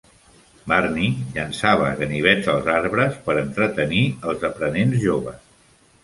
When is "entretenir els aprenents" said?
3.41-4.97